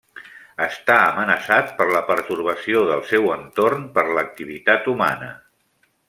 [0.67, 5.29] Està amenaçat per la pertorbació del seu entorn per l'activitat humana.